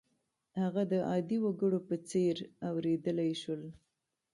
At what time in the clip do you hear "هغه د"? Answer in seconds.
0.61-0.93